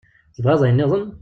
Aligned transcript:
Tebɣiḍ 0.35 0.61
ayen-nniḍen? 0.63 1.05